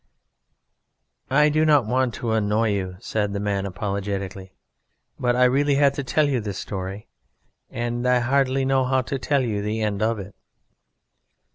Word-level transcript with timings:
"...I 1.29 1.49
do 1.49 1.63
not 1.63 1.85
want 1.85 2.15
to 2.15 2.31
annoy 2.31 2.69
you," 2.71 2.95
said 2.99 3.33
the 3.33 3.39
man 3.39 3.67
apologetically, 3.67 4.51
"but 5.19 5.35
I 5.35 5.43
really 5.43 5.75
had 5.75 5.93
to 5.93 6.03
tell 6.03 6.27
you 6.27 6.39
this 6.41 6.57
story, 6.57 7.07
and 7.69 8.07
I 8.07 8.17
hardly 8.17 8.65
know 8.65 8.83
how 8.83 9.03
to 9.03 9.19
tell 9.19 9.43
you 9.43 9.61
the 9.61 9.81
end 9.83 10.01
of 10.01 10.17
it." 10.17 10.33